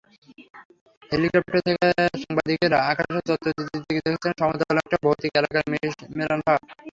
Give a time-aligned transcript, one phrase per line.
[1.03, 1.87] হেলিকপ্টারে থাকা
[2.21, 5.59] সাংবাদিকেরা আকাশে চক্কর দিতে দিতে দেখছিলেন সমতলের অনেকটা ভৌতিক এলাকা
[6.15, 6.57] মিরানশাহ।